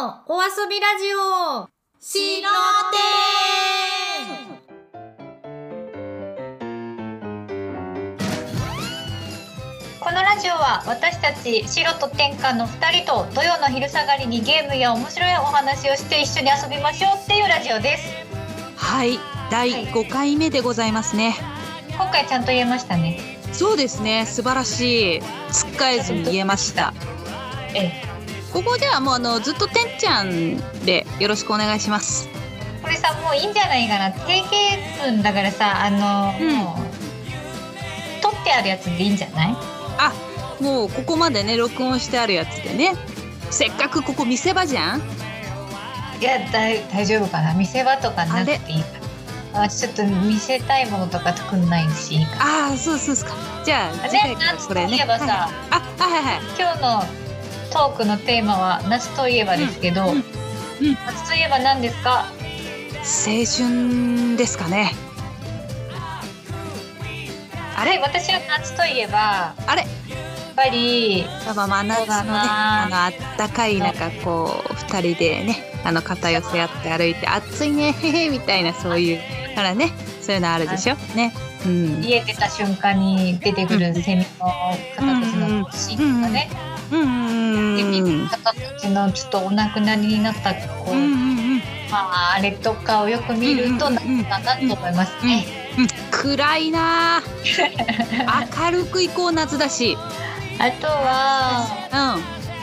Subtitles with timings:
[0.00, 1.68] のお遊びラジオ。
[2.00, 2.48] しろ
[9.98, 18.04] このラジオは私たち白と天下の2人と土曜の昼下がりにゲームや面白いお話をして一緒に遊びましょうっていうラジオです。
[18.76, 19.18] はい。
[19.50, 21.34] 第5回目でございますね、
[21.96, 23.18] 今回ちゃんと言えましたね。
[23.52, 24.26] そうですね。
[24.26, 25.22] 素晴らしい。
[25.50, 26.94] つっかえずに言えました。
[27.74, 28.07] ええ
[28.52, 32.28] ここではもうあのずっとてんちゃんでよろしくお願いします。
[32.82, 34.10] これさもういいんじゃないかな。
[34.12, 36.88] 定型文だからさあの、うん
[38.20, 39.56] 取ってあるやつでいいんじゃない？
[39.98, 40.12] あ
[40.60, 42.94] もうここまでね録音してあるやつでね。
[43.50, 45.00] せっかくここ見せ場じゃん？
[46.20, 47.54] いや大大丈夫かな？
[47.54, 48.88] 見せ場とかなくていいか
[49.62, 52.16] あちょっと見せたいものとか作んないし。
[52.16, 53.14] いいかああそうそう。
[53.14, 54.98] ですかじゃああ次回から夏これね。
[55.02, 56.40] あはいはいはい。
[56.58, 57.27] 今日の
[57.70, 60.24] トークのテーマは夏といえばですけど、うんうん
[61.06, 62.26] 夏といえば何ですか？
[63.26, 64.92] 青春ですかね。
[67.76, 67.92] あれ？
[67.92, 69.82] はい私は夏といえばあれ？
[69.82, 69.88] やっ
[70.54, 79.18] ぱりまあまあ真夏のねなあのあったかい中こう二人でねあの肩寄せ合って歩いて暑いねへへみたいなそういう
[79.54, 80.96] からねそういうのあるでしょ？
[81.16, 81.32] ね。
[81.66, 82.04] うん。
[82.04, 91.06] 家出た瞬間に出てくるセミの方たちのシーンとかね、うんうんでうんうん方たちのちょっとお亡くなりになったこう、うんう
[91.56, 95.46] んまああれとかをよく見るとうん夏だなと思いますね。
[95.78, 97.18] うん暗いな。
[97.18, 97.22] あ
[98.60, 99.96] 明るくいこう夏だし。
[100.58, 102.18] あとは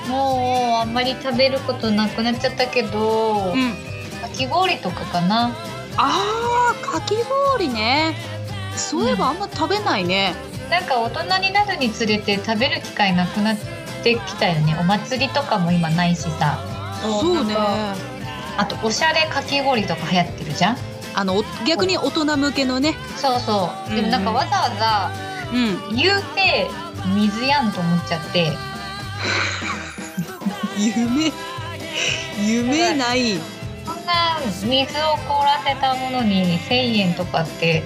[0.07, 3.71] うもうあんまり食べることなくなっちゃったけど、んうん
[4.21, 5.55] かき氷とかかな。
[5.97, 7.15] あーかき
[7.53, 8.15] 氷ね。
[8.75, 10.35] そういえばあんま食べないね、
[10.69, 13.57] なんか大人になるにつれて食べる機会なくなっ
[14.05, 14.77] てきたよね。
[14.79, 16.59] お祭りとかも今ないしさ。
[17.01, 17.55] そうね
[18.57, 20.77] あとおしゃれかき氷とか流行ってるじゃん？
[21.15, 23.95] あのお逆に大人向けのねそうそう。
[23.95, 25.11] でもなんかわざわざ
[25.51, 26.67] うん言うて
[27.15, 28.51] 水やんと思っちゃって。
[30.77, 31.31] 夢
[32.39, 33.37] 夢ない
[33.85, 37.81] そんな水を凍らせたものに1,000円とかって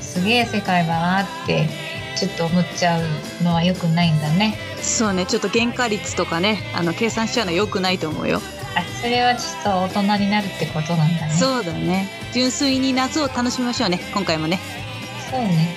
[0.00, 1.68] すげえ世界だなって
[2.16, 3.02] ちょっと思っちゃう
[3.42, 4.56] のは良くないんだね。
[4.80, 8.40] そうねちょっと原価率とかねあの計算しちゃうのよくないと思うよ、
[8.76, 11.32] あそれはちょっと大人になるってことなんだね。
[11.32, 14.58] そうそうだね純粋に夏を楽しみましょうね今回もね
[15.32, 15.76] ね。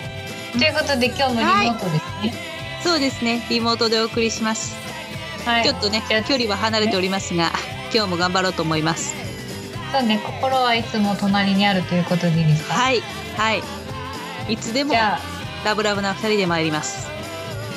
[0.53, 2.34] ということで今日もリモートですね。
[2.84, 4.75] そうですねリモートでお送りします、
[5.45, 5.63] はい。
[5.63, 7.51] ちょっとね距離は離れておりますが
[7.94, 9.16] 今日も頑張ろうと思います
[9.91, 12.74] そうね心はいつも隣にあるということでいいですか？
[12.74, 13.01] はい
[13.38, 13.63] はい
[14.50, 14.94] いつでも
[15.66, 17.08] ラブラブな二人で参ります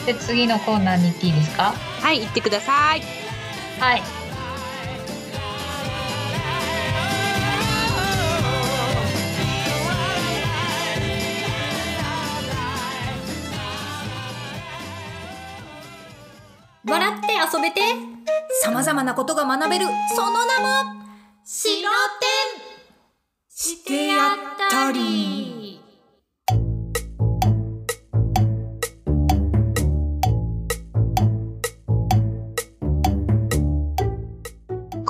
[0.06, 1.72] で次のコーナーに行っていいですか？
[1.72, 3.02] はい行ってください
[3.80, 4.02] はい。
[16.84, 17.80] 笑って遊べて
[18.62, 21.04] 様々なことが学べるその名も
[21.44, 21.82] 白
[22.20, 22.68] 点
[23.50, 24.36] してやっ
[24.70, 25.57] たり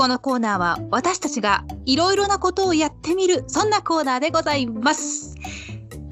[0.08, 5.34] このコーナーは私たちがいろいろなことをやってみるそんなコーナーでございます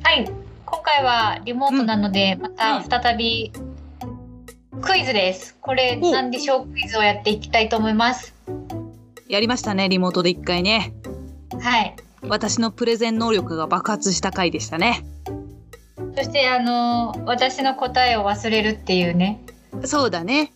[0.03, 0.31] はい。
[0.67, 3.53] 今回はリモートなので、また再び
[4.83, 5.57] クイズです。
[5.63, 8.35] これお何でしょうクイズをやっていきたいと思います。
[9.29, 10.93] やりましたねリモートで一回ね
[11.59, 11.97] はい。
[12.29, 15.07] 私のプレゼン能力が爆発した回でしたね
[16.15, 19.41] そしてあの私の答えを忘れるっていうね、
[19.85, 20.53] そうだね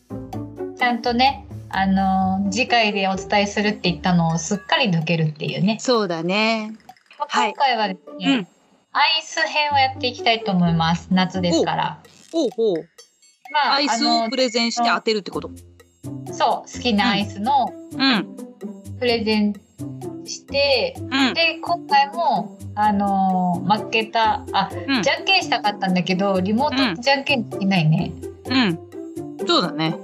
[0.76, 5.78] ちゃんとね、あの次回でお伝えするって言ったのをすっかり抜けるっていうね。
[5.81, 6.72] そうだね。
[7.19, 8.48] 今回はですね、うん。
[8.92, 11.08] アイス編をやっていきたいと思います。
[11.12, 12.00] 夏ですから。
[12.32, 12.88] ほうほう
[13.53, 15.48] まあ、アイスあをプレゼンして当てるってこと。
[15.48, 15.54] の
[16.32, 18.37] そう好きなアイスのうん。
[18.99, 19.55] プレゼン
[20.25, 21.34] して、うん。
[21.34, 25.02] で今回もあのー負けたあ、うん。
[25.02, 28.12] じゃんけんしたかったんだけどリモートじゃんけんできないね、
[28.46, 29.46] うん。
[29.46, 29.96] そうだね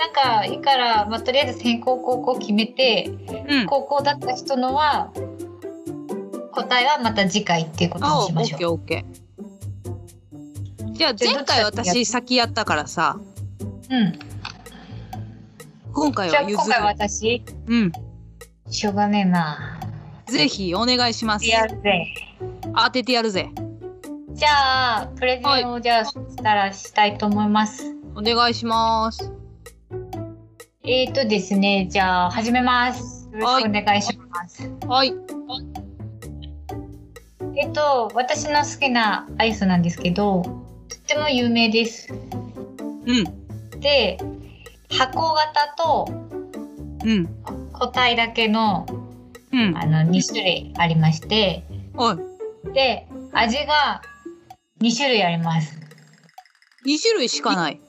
[0.00, 3.10] なんかいいから、まあ、とりあえず先攻後攻決めて
[3.48, 3.66] うん。
[3.66, 5.12] 高校だった人のは
[6.52, 8.80] 答えはまた次回っていうことにしましょう。
[10.92, 13.18] じゃあ前回私先やったからさ。
[13.90, 14.18] うん。
[15.92, 17.44] 今回じゃあは譲今回はる私？
[17.66, 17.92] うん。
[18.70, 19.80] しょうがねえな。
[20.26, 21.46] ぜひお願いします。
[21.46, 22.06] やるぜ。
[22.74, 23.50] 当ててやるぜ。
[24.32, 27.94] じゃあプレゼンをじゃあそしたらしたいと思います。
[28.14, 29.30] お願いします
[30.82, 33.28] えーとですね、じゃあ始めます。
[33.34, 34.66] よろしくお願いします。
[34.86, 35.12] はい。
[37.54, 40.50] えっと、私の好きなアイスなんですけど、と
[40.96, 42.08] っても有名です。
[42.10, 43.24] うん。
[43.80, 44.16] で、
[44.88, 46.08] 箱型と
[47.04, 47.28] うん。
[47.74, 48.86] 個体だけの
[49.52, 49.76] うん。
[49.76, 51.62] あの2種類ありまして、
[51.92, 52.16] は
[52.64, 52.72] い。
[52.72, 54.00] で、味が
[54.80, 55.78] 2種類あります。
[56.86, 57.80] 2種類しかない。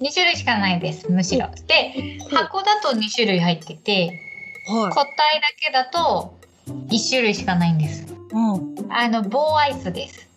[0.00, 1.48] 2種類しかないです、むしろ。
[1.66, 4.20] で、箱だと2種類入ってて、
[4.66, 6.34] は個体だけだと
[6.66, 8.02] 1種類しかないんです。
[8.02, 8.06] い。
[8.32, 8.92] うん。
[8.92, 10.28] あの、棒アイスです。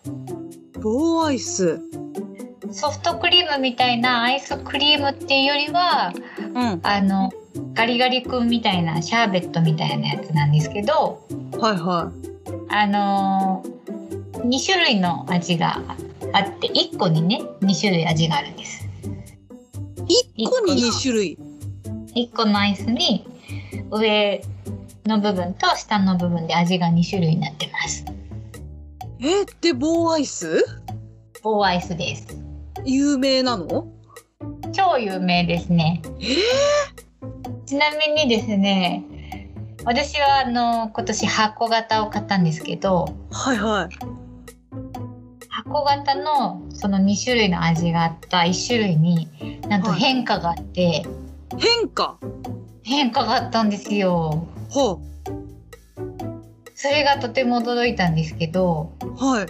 [0.80, 1.80] 棒アイス。
[2.72, 6.80] ソフトクリームみたいなアイスクリームっていうよりは、うん。
[6.84, 7.32] あの、
[7.74, 11.24] ガリガリ君みたいなシャーベットみたいなやつなんですけど、
[11.60, 12.12] はいは
[12.70, 15.82] あのー、2種類の味が
[16.34, 18.87] あって、1個にね、2種類味があるんです。
[20.08, 20.46] い。
[20.46, 21.38] 1個に2種類。
[22.16, 23.26] 1個のアイスに
[23.92, 24.42] 上
[25.06, 28.06] の部分と下の部分で味が2種類になってます。
[29.20, 30.64] え、で、棒アイス？
[31.44, 32.38] 棒アイスです。
[32.86, 33.88] 有名なの？
[34.74, 36.02] 超有名ですね。
[37.66, 39.04] ちなみにですね、
[39.86, 44.17] 私はあの今年箱型を買ったんですけど、はいはい。
[45.68, 49.28] 箱型のその2種類の味があった1種類に
[49.68, 51.06] なんとはい変化があって、
[51.58, 52.18] 変化？
[52.84, 54.48] 変化があったんですよ。
[54.70, 55.00] は
[56.74, 59.48] それがとても驚いたんですけど、あ、はい。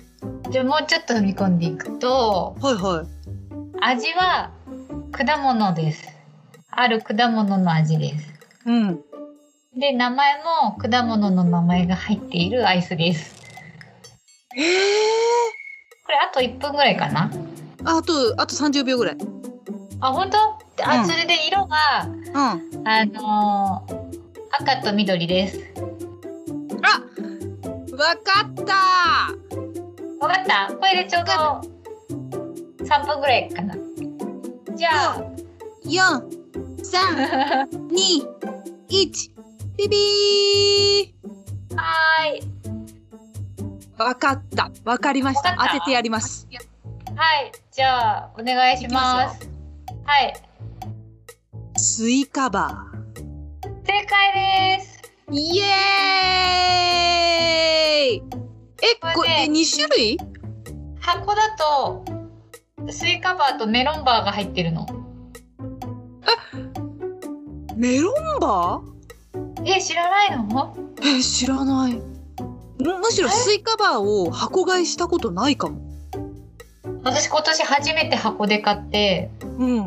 [0.49, 3.07] じゃあもうちょっと踏み込んでいくと、はいはい。
[3.81, 4.51] 味は
[5.11, 6.03] 果物です。
[6.71, 8.33] ある果物の味です。
[8.65, 9.01] うん。
[9.77, 13.35] で、名前も果物の名前が入っているアイスです。
[14.57, 15.56] ええ
[16.07, 17.29] これあと1分ぐらいかな？
[17.85, 19.17] あと、あと30秒ぐらい。
[19.99, 20.37] あ、本当？
[20.83, 21.75] あ、うんそれで色が、
[22.05, 22.87] うん。
[22.87, 24.07] あのー
[24.59, 25.59] 赤と緑です。
[26.81, 27.01] あ
[27.95, 28.73] わかった
[30.25, 30.73] わかった？
[30.73, 31.31] これでちょうど
[32.85, 33.75] 3分ぐらいかな。
[34.75, 35.21] じゃあ、
[35.85, 36.23] !4、
[36.77, 38.25] 3、2、
[38.89, 39.31] 1、
[39.77, 41.15] ビビ
[41.75, 42.56] はーい。
[43.97, 44.71] ーわかった。
[44.85, 45.55] わかりました。
[45.57, 46.47] 当ててやります。
[47.15, 47.51] はい。
[47.71, 49.49] じゃあ、お願いします。
[50.05, 50.33] はい。
[51.77, 52.85] スイカバ
[53.85, 55.01] 正解です。
[55.29, 55.33] ー。
[55.33, 58.23] イエーイ
[58.81, 60.17] え、これ、これね2種類？
[60.99, 62.05] 箱だと、
[62.89, 64.85] スイカバーとメロンバーが入ってるの。
[67.75, 68.81] メロンバ
[69.65, 70.75] え、知らないの？
[70.95, 72.01] ーえ、知らない。
[72.79, 75.81] むむしろスイカバーを箱買いしたことないかも。
[77.03, 79.85] 私今年初めて箱で買って、うん。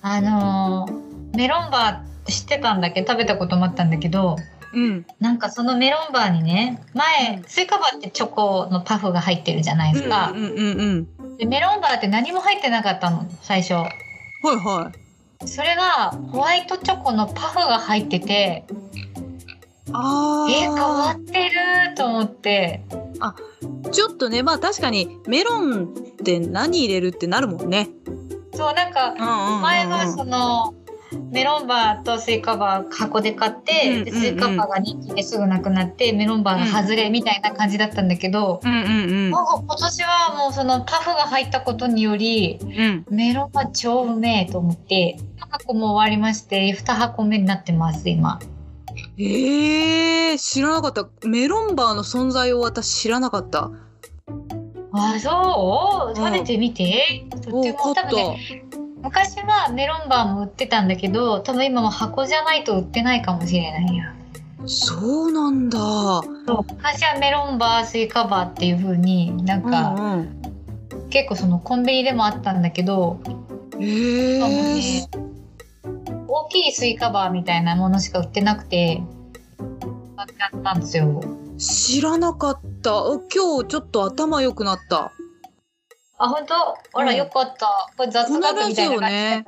[0.00, 3.02] あのーメロンバー知ってたんだけ？
[3.02, 4.36] ど、食べたこともあったんだけど、
[4.74, 5.06] うん。
[5.18, 10.30] なんかそのメロンバーにね、前、うんスイカバーってチョコのパフが入ってるじゃないですか。
[10.34, 11.36] うんうんうん。
[11.38, 13.74] でメロンバーって何も入ってなかったの、最初。
[13.74, 15.48] はいはい。
[15.48, 18.64] それがホワイトチョコのパフが入ってて、
[19.94, 22.84] あえー、変わあってると思って、
[23.90, 25.86] ちょっとねまあ確かにメロンっ
[26.24, 27.90] て何入れるってなるもんね。
[28.54, 29.14] そう、なんか、
[29.62, 30.74] 前はその、
[31.30, 43.06] メロンバーとスイカバー箱で買って、でうんうんうんスイカバーが人気ですぐなくなって、メロンバーが外れみたいな感じだったんだけど、うんうんうん今年はもうそのパフが入ったことにより、うん。
[43.10, 48.38] メロンバー超うめえと思って、1箱も終わりまして、2箱目になってます、今。
[49.18, 51.06] ええー、知らなかった。
[51.26, 53.70] メロンバーの存在を私知らなかった。
[54.92, 56.16] あ、そう？
[56.16, 57.24] 食べてみて。
[57.30, 57.94] とっても。
[57.94, 58.64] 多分ね、
[59.02, 64.04] 昔はメロンバーも売ってたんだけど、多分今は箱じゃないと売ってないかもしれないよ。
[64.66, 65.78] そうなんだ。
[66.46, 70.42] 昔はメロンバー、スイカバーっていう風になんか、うんうん。
[71.10, 73.18] 結構そのコンビニでもあったんだけど、
[73.80, 75.08] えー。
[76.34, 79.02] 大きいスイカバーみたいなものしか売ってなくて、
[80.16, 81.22] 買っちゃったんですよ。
[81.58, 82.90] 知らなかった。
[83.34, 85.12] 今日ちょっと頭良くなった。
[86.16, 86.54] あ、本当？
[86.98, 87.90] あら、うんよかった。
[87.98, 89.44] これ雑学みたいな感じね。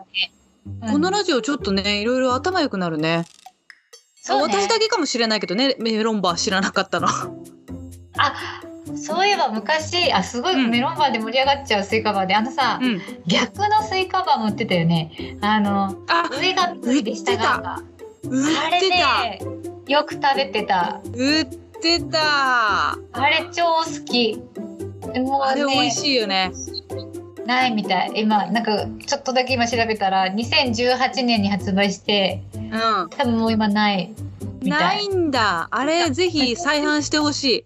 [0.82, 3.24] うんこのラジオちょっとね、いろいろ頭良くなるね。
[4.16, 7.08] そうね私だけかもしれないけどね、メロンバー知らなかったの。
[7.08, 8.60] あ、
[9.04, 13.02] そういえば昔、あ、すごいうんメロンバーで盛り上がっちゃうスイカバーで、あのさ、うん。
[13.26, 15.36] 逆のスイカバーも売ってたよね。
[15.42, 19.22] あの、あ、上が緑で下があれってた。
[19.22, 19.40] ね、
[19.88, 21.02] よく食べてた。
[21.12, 21.44] 売っ
[21.82, 22.92] てた。
[22.92, 24.42] あれ超好き。
[25.06, 26.50] もうね、あれ美味しいよね。
[27.44, 32.70] ないみたい今なんかちょっとだけ今調べたら2018年に発売してうん。
[33.10, 34.14] 多分もう今ない
[34.62, 35.68] ないいんだ。
[35.70, 37.64] あれ、ぜひ再販してほしい。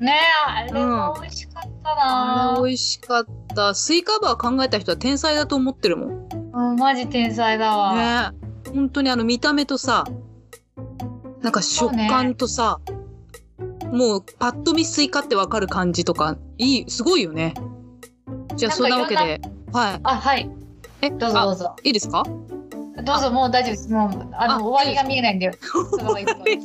[0.00, 3.74] ねえあれも美味しかったあなれ美味しかった。
[3.74, 6.28] スイカバー考えた人は天才だと思ってるもん。
[6.52, 8.36] うん、マジ天才だわ、ね
[8.72, 10.04] 本当にあの見た目とさ、
[11.42, 12.80] なんか食感とさ、
[13.92, 17.54] もうパッと見スイカってわかる感じとか、いい、すごいよね。
[18.56, 19.40] じゃあそんなわけで、
[19.72, 20.00] はい。
[20.02, 20.50] あはい。
[21.02, 21.76] え、どうぞどうあぞ。
[21.84, 22.24] いいですか？
[23.04, 23.92] どうぞもう大丈夫です。
[23.92, 26.58] もうあのあ終わりが見えないんでそのまま行く どう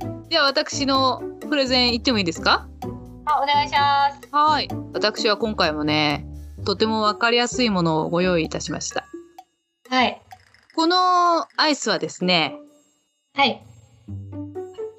[0.00, 2.66] ぞじゃあ私のプレゼン言ってもいいですか？
[3.24, 4.68] あお願いしますはい。
[4.92, 6.26] 私は今回もね、
[6.66, 9.06] とてもわかりやすいものをご用意いたしました。
[9.88, 10.20] はい
[10.74, 12.56] このアイスはですね、
[13.36, 13.64] はい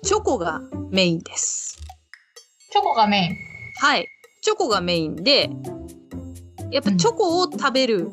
[0.04, 1.82] チョコがメインです。
[2.72, 3.36] チョコがメイン
[3.86, 4.08] はい。
[4.42, 5.50] チョコがメインで、
[6.72, 8.10] やっぱチョコを食べる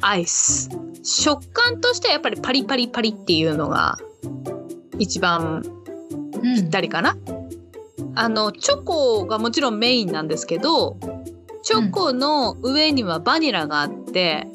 [0.00, 0.68] アイス。
[1.04, 3.98] 食感としてはやっぱりパリパリパリっていうのが
[4.98, 5.75] 一番うん
[6.54, 7.16] ぴったりかな。
[8.14, 10.96] あの、チョコがもちろんメインなんですけど、
[11.62, 14.48] チョコの上にはバニラがあって、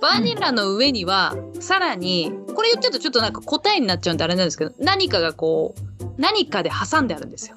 [0.00, 7.56] バニラの上にはさらに、これ言っちゃうとちょっとなんか答えになっちゃうんであれなんですけど、何かがこう、何かで挟んであるんですよ。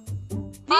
[0.67, 0.73] で、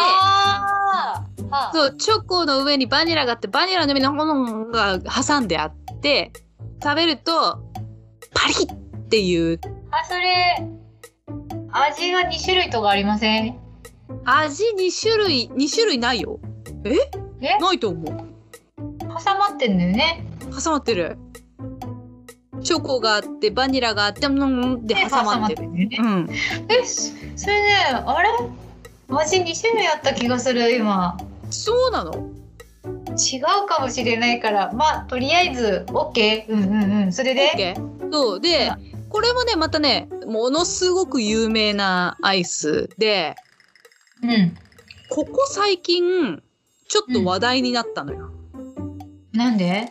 [1.74, 6.32] そう、チョコの上にバニラがあって、バニラの上にものが挟んであって、
[6.84, 7.60] 食べると、
[8.34, 8.77] パリッっ
[9.10, 9.60] ていう、
[9.91, 10.67] あそれ
[11.77, 13.60] 味が2種類とかありません？
[14.24, 16.39] 味2種類、2種類ないよ。
[16.86, 16.96] え？
[17.41, 17.58] え？
[17.60, 18.27] ないと思う。
[19.00, 20.25] 挟まってんだよね
[20.63, 21.17] 挟まってる。
[22.63, 25.70] チョコがあって、バニラがあって、うんでで挟まってる。
[25.70, 26.29] ねうん。
[26.70, 28.29] えそそれねあれ？
[29.10, 31.17] 味2種類あった気がする今
[31.50, 32.13] そうなの？
[33.17, 38.12] 違うかもしれないからまあとりあえず OK うんうんうんそれで ?OK?
[38.12, 38.39] そう。
[38.39, 38.72] で、
[39.15, 43.38] これもね、またね、ものすごく有名なアイスで、
[44.22, 44.57] うん。
[45.10, 46.43] ここ最近、
[46.89, 48.29] ちょっと話題になったのよ。
[49.31, 49.88] なんで？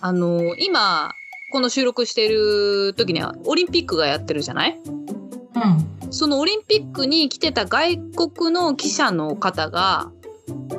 [0.00, 1.12] あの今
[1.52, 4.80] この収録してる時にはオリンピックがやってるじゃない？
[4.84, 6.12] うん。
[6.12, 10.10] そのオリンピックに来てた外国の記者の方が
[10.48, 10.74] う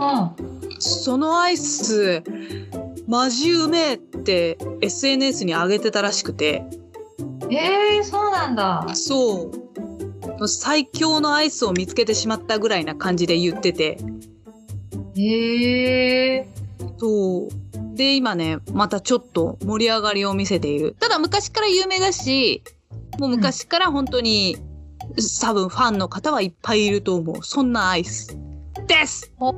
[0.68, 0.80] ん。
[0.80, 2.22] そのアイス
[3.08, 6.66] マジうめえって SNS に上げてたらしくて
[7.50, 8.86] えー、そうなんだ。
[8.94, 9.52] そ
[10.40, 10.48] う。
[10.48, 13.98] 最強のアイスを見つけてしまったぐらいな感じで言ってて。
[15.16, 16.48] へえ
[16.98, 17.50] そう。
[17.96, 20.96] で今ねまたちょっと盛り上がりを見せている。
[21.00, 22.64] ただ昔から有名だし
[23.20, 24.58] もう昔から本当に、
[25.42, 27.44] 多分ファンの方はいっぱいいると思う。
[27.44, 28.38] そんなアイス
[28.88, 29.32] です。
[29.38, 29.54] ほー。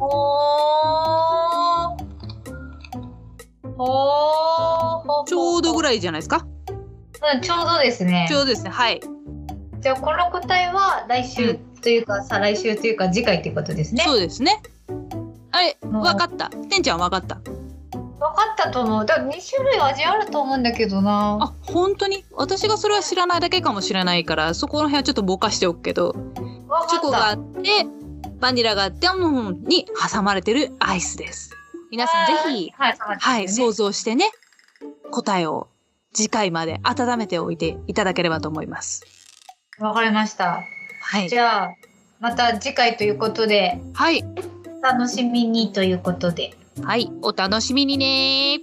[3.76, 3.78] ほー。
[3.78, 6.48] ほちょうどぐいらいじゃないですか
[7.34, 8.26] うんちょうどですね。
[8.30, 8.70] ちょうどですね。
[8.70, 9.02] はい。
[9.80, 14.04] じゃあこの答えは来週というか、再来週というか次回っていうことですね。
[14.06, 14.62] そうですね。
[15.52, 16.50] あれわかった。
[16.50, 17.36] てんちゃんわかった。
[17.36, 17.46] 分
[18.36, 19.06] かったと思う。
[19.06, 21.38] だから2種類味あると思うんだけどな。
[21.42, 22.26] あ本当に？
[22.32, 26.14] 私がそれは知らないだけかもしれないからそこの辺はちょっとぼかしておくけど。
[26.14, 26.34] 分
[26.90, 27.86] チョコがあかっって
[28.40, 31.52] バニラがあってうんに挟まれてるアイスです。
[31.92, 34.26] 皆さんぜひはい、想像してね、
[35.12, 35.68] 答えを
[36.14, 39.04] 次回まで温めておいていただければと思います。
[39.80, 40.64] わかりました
[41.02, 41.30] はい。
[41.30, 41.76] じゃあ
[42.20, 44.24] また次回ということではい。
[44.68, 47.12] お楽しみにということではい。
[47.22, 48.60] お楽しみにね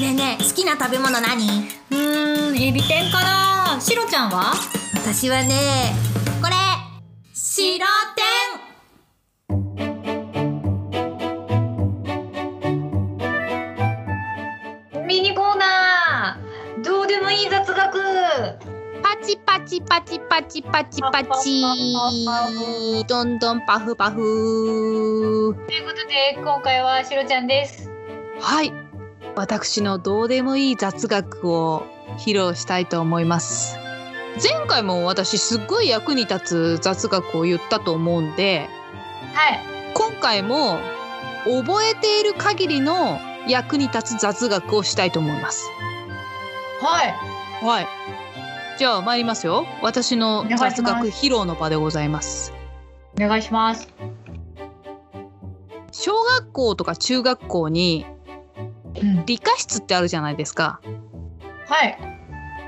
[0.00, 1.44] ねえねえ好きな食べ物何？
[1.90, 3.78] うーんエビ天かな。
[3.78, 4.54] しろちゃんは？
[4.94, 5.92] 私はね
[6.42, 6.54] これ。
[7.34, 7.84] 白
[15.06, 16.82] ミニコーナー。
[16.82, 17.76] どうでもいい雑学。
[19.02, 21.62] パチパチパチパチパチパチ。
[23.06, 24.16] どんどんパフパフ。
[25.68, 27.90] ということで今回はしろちゃんです。
[28.40, 28.72] はい。
[29.36, 31.84] 私のどうでもいい雑学を
[32.18, 33.76] 披露したいと思います。
[34.42, 38.68] 前回も私すっごい役に立つ雑学を言ったと思うんで、
[39.34, 39.60] はい
[39.94, 40.78] 今回も
[41.44, 43.18] 覚えている限りの
[43.48, 45.68] 役に立つ雑学をしたいと思います。
[46.80, 47.86] はいはい。
[48.78, 49.66] じゃあ参りますよ。
[49.82, 52.52] 私の雑学披露の場でございます。
[53.18, 53.88] お願いします
[55.92, 58.06] 小学校とか中学校に
[59.02, 60.80] うん、理科室ってあるじゃないですか。
[61.66, 61.98] はい。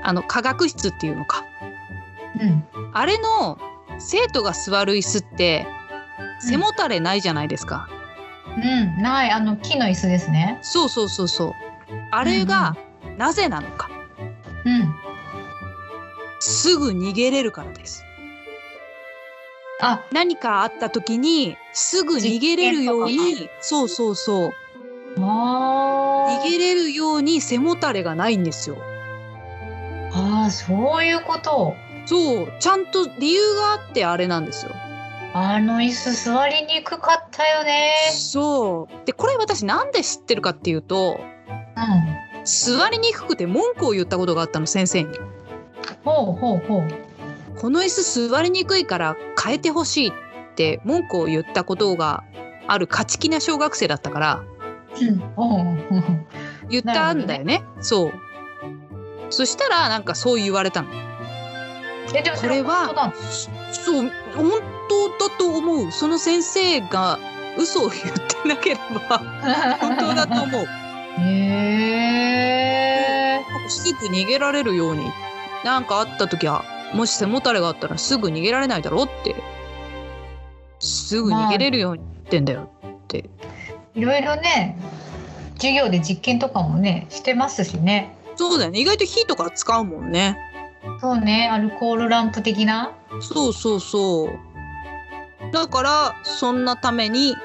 [0.01, 1.43] あの科学室っていうのか。
[2.41, 2.65] うん。
[2.93, 3.59] あれの
[3.99, 5.67] 生徒が座る椅子って
[6.39, 7.87] 背もたれないじゃないですか、
[8.57, 10.59] うん、ない、あの木の椅子ですね。
[10.61, 11.53] そうそうそうそう。
[12.11, 12.75] あれが
[13.17, 13.89] なぜなのか。
[14.65, 14.95] うん。
[16.39, 18.03] すぐ逃げれるからです。
[19.81, 24.51] あ、何かあった時にすぐ逃げれるようにそうそうそう。
[25.19, 28.77] あ逃げれるように背もたれがないんですよ
[30.13, 31.75] あー、そういうこと。
[32.05, 34.71] そうちゃんと理由があってあれなんですよ
[35.33, 37.93] あの椅子座りにくかったよね。
[38.11, 41.19] そうでこれ私なんで知ってるかっていうと
[41.75, 42.43] うん。
[42.45, 45.09] 座りにくくて文句を言ったことがあったの先生に
[46.03, 46.87] ほうほうほう。
[47.57, 50.11] この椅子座りにくいから変えてほしいっ
[50.55, 52.23] て文句を言ったことが
[52.67, 54.43] ある勝ち気な小学生だったから
[56.69, 57.25] 言ったん。
[57.27, 58.13] だよねそう
[59.29, 60.03] そしたらなん。
[60.03, 60.89] かそう言われたの
[62.13, 63.13] え、でもこれは本当だ
[63.71, 64.51] そう本
[64.89, 67.17] 当だと思うその先生が
[67.57, 68.01] 嘘を言っ
[68.43, 68.75] てなけれ
[69.09, 69.17] ば
[69.79, 70.65] 本当だと思う
[71.21, 71.21] へ
[73.39, 73.43] え。
[73.69, 75.11] すぐ逃げられるように
[75.63, 75.85] なん。
[75.85, 79.35] かあった時はもし背もたれがあったらすぐ逃げられないだろうって
[80.79, 82.45] すぐ逃げれるように言ってん。
[82.45, 83.29] だよって、
[83.95, 84.77] いろいろね、
[85.55, 88.15] 授業で実験とかもね、してますしね。
[88.35, 88.79] そうだよね。
[88.79, 90.37] 意外と火とか使うもんね。
[90.99, 92.91] そうね、アルコールランプ的な。
[93.21, 95.51] そうそうそう。
[95.51, 97.35] だからそんなために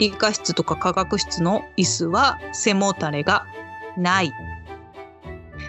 [0.00, 3.46] 理科室とか科学室の椅子は背もたれが
[3.96, 4.32] ない。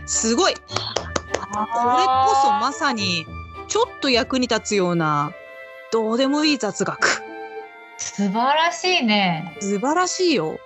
[0.07, 0.55] すごい。
[0.55, 0.65] これ
[1.55, 3.25] こそまさに
[3.67, 5.31] ちょっと役に立つような
[5.91, 7.18] どうでもいい雑学
[7.99, 9.55] 素晴らしいね。
[9.59, 10.57] 素晴らしいよ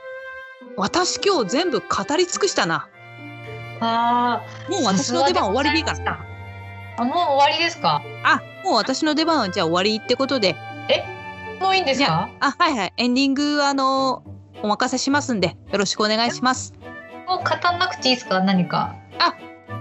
[0.78, 1.86] 私今日全部語
[2.18, 2.88] り尽くしたな
[3.80, 4.84] あもうあ。
[4.98, 6.26] 私の出番終わりでいいかなら。
[6.98, 8.02] あ、もう終わりですか？
[8.24, 10.56] あもう私の出番はじゃあ終わりってことで
[11.60, 12.30] もういいんですじか。
[12.40, 14.24] あはいはいエンディングあの
[14.62, 16.74] お任せしますんでよろしくお願いします
[17.28, 18.96] もう語んなくていいですか、何か？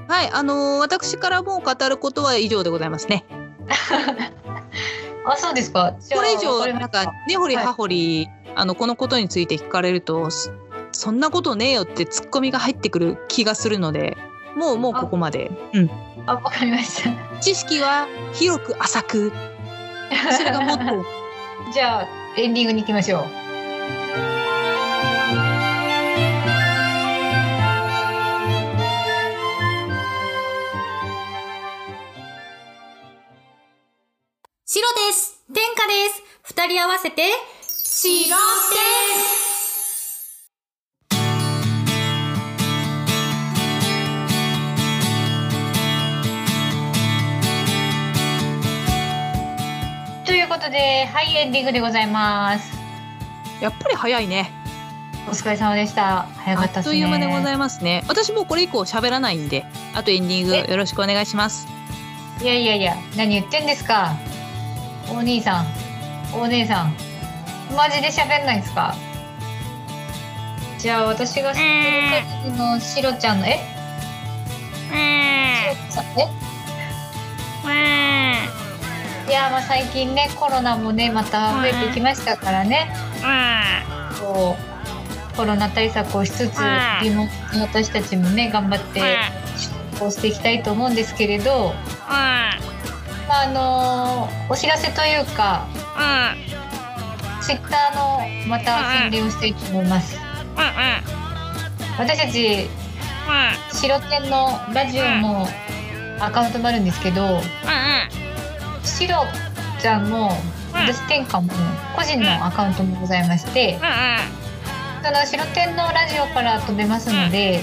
[0.08, 3.24] はいあの私からもう語ることは以上でございますね
[5.24, 5.94] あ、そうですか。
[6.12, 10.50] これ以上なんか根掘り葉掘り、あのこのことについて聞かれるとそ
[10.92, 14.16] そんなことねえよってツッコミが入ってくる気がするので
[14.56, 15.90] もうもうここまで、うん、
[16.26, 17.40] あ、わかりました。
[17.40, 19.32] 知識は広く浅く。
[20.36, 21.04] それがもっと
[21.72, 23.41] じゃあ、エンディングに行きましょう。
[35.88, 38.72] です天下です二人合わせて白天
[50.24, 52.72] ということで、はい、エンディングでございます。
[53.60, 54.50] やっぱり早いね
[55.28, 56.26] お疲れ様でした。
[56.36, 56.98] 早かあったですね。
[56.98, 59.64] っという間でございますね私もうこれ以降喋らないんで
[59.94, 60.70] あとエンディングえ？
[60.70, 61.66] よろしくお願いします
[62.40, 64.16] いやいやいや、何言ってんですか。
[65.10, 65.66] お兄さん、
[66.34, 66.96] お姉さん、
[67.76, 68.94] マジで喋んないんですか？
[70.78, 71.66] じゃあ、私が知ってる
[72.44, 73.60] 限りのシロちゃんの、え？
[75.90, 76.28] シロちゃんえ？
[79.28, 82.92] いや、まあ、最近ね、コロナもね、また増えてきましたからね。
[84.20, 84.72] こう。
[85.34, 86.60] コロナ対策をしつつ、
[87.02, 89.00] リモートの私たちもね、頑張って。
[89.98, 91.72] こうしていきたいと思うんですけれど。
[93.32, 95.66] あ、あのお知らせというか、
[97.40, 100.16] ツイッターのまた宣伝をしたいと思います。
[101.98, 102.68] 私たち
[103.72, 105.46] 白天のラジオの
[106.20, 107.40] アカウントもあるんですけど、
[108.84, 109.24] シロ
[109.80, 110.30] ちゃんも
[110.72, 111.48] 私天下も
[111.96, 113.78] 個人のアカウントもございまして、
[115.04, 117.60] その白天のラジオから飛べますので、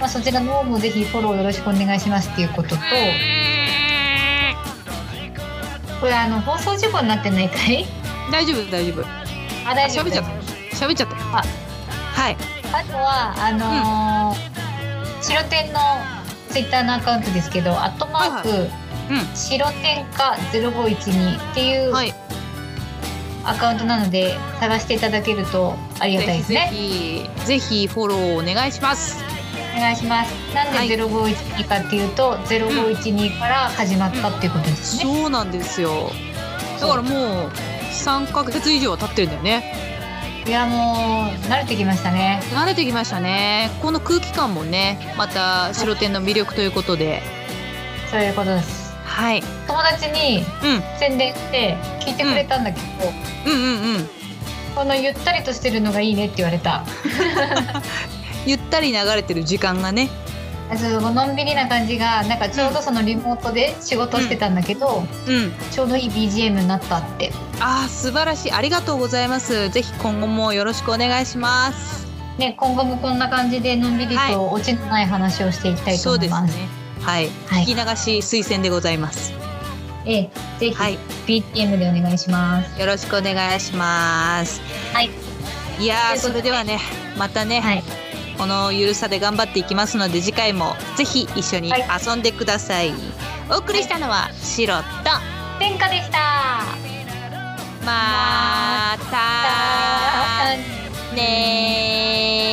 [0.00, 2.76] まあ、そちらの方もぜひフォローよろしくお願いしますっていうことと、
[6.00, 7.86] これあの放送事故になってないかい？
[8.32, 9.04] 大丈夫大丈夫。
[9.68, 10.30] あ大丈夫喋っちゃった。
[10.86, 11.14] 喋っちゃった。
[11.16, 11.42] よあ。
[12.14, 12.36] はい。
[12.72, 14.50] あとはあのー
[15.22, 15.80] 白天の
[16.48, 18.68] ツイッターのアカウントですけど、アットマーク、う
[19.34, 22.14] 白天下0512っていうはい。
[23.44, 26.70] アカウントなので探していただけるとありがたいですぜね。
[26.72, 29.22] ひぜひぜひフォローお願いします
[29.76, 30.32] お願いします。
[30.54, 30.88] なんはい。
[30.88, 35.02] で0512かっていうと、0512から始まったっていうことですね。
[35.04, 36.10] そうなんですよ。
[36.80, 37.50] だからもう
[37.90, 39.90] 3ヶ月以上は経ってるんだよね。
[40.46, 42.40] いやもう慣れてきましたね。
[42.52, 43.70] 慣れてきましたね。
[43.82, 47.22] この空気感もねまた白天の魅力ということで。
[48.10, 48.94] そういうことです。
[49.04, 49.42] はい。
[49.66, 50.98] 友達にうん。
[50.98, 52.86] 宣伝して聞いてくれたんだけど、
[53.46, 54.08] うんうんうん。
[54.74, 56.84] このゆったりとしてるのがいいねって言われた
[58.46, 60.08] ゆったり流れてる時間がね。
[60.70, 65.52] あそうのんびりな感じがなんかちょうどそのリモートで仕事してたんだけど、うん。
[65.72, 67.32] ちょうどいい BGM になったって。
[67.58, 68.52] あー素晴らしい。
[68.52, 69.68] ありがとうございます。
[69.70, 72.06] ぜひ今後もよろしくお願いします。
[72.38, 74.32] ね今後もこんな感じでのんびりはい。
[74.32, 76.56] とオチのない話をしていきたいと思います。
[76.56, 76.68] ね。
[77.00, 77.64] はい、はい。
[77.64, 79.32] 聞き流し推薦でございます。
[80.06, 80.98] ええぜひはい。
[81.26, 82.80] BTM でお願いします。
[82.80, 84.60] よろしくお願いします。
[84.92, 85.10] はい。
[85.80, 86.78] いやそれではね
[87.18, 87.82] またね、はい
[88.40, 91.84] このゆるさで頑張っていきますので次回もぜひ一緒にはい。
[92.02, 92.90] 遊んでください、
[93.50, 94.82] お送りしたのはシロと
[95.58, 96.18] 天下でした。
[97.84, 100.56] また
[101.14, 102.49] ねー